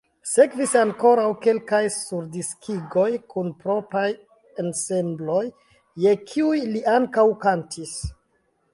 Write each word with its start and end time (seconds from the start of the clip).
Sekvis 0.29 0.71
ankoraŭ 0.79 1.25
kelkaj 1.43 1.81
surdiskigoj 1.95 3.05
kun 3.35 3.53
propraj 3.67 4.07
ensembloj, 4.67 5.45
je 6.07 6.19
kiuj 6.33 6.59
li 6.75 6.87
ankaŭ 6.99 7.31
kantis. 7.47 7.99